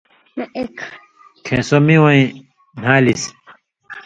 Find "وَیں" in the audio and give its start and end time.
2.03-2.23